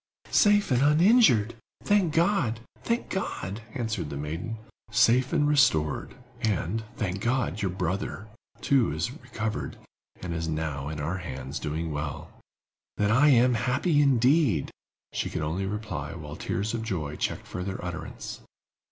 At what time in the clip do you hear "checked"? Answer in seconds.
17.15-17.45